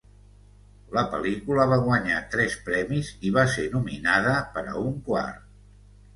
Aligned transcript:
La 0.97 1.01
pel·lícula 1.11 1.65
va 1.73 1.77
guanyar 1.87 2.21
tres 2.37 2.55
premis 2.71 3.13
i 3.31 3.35
va 3.37 3.45
ser 3.59 3.67
nominada 3.75 4.35
per 4.59 4.67
a 4.75 4.77
un 4.89 4.99
quart. 5.13 5.47